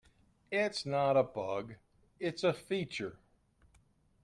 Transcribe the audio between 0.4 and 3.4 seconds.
It's not a bug, it's a feature!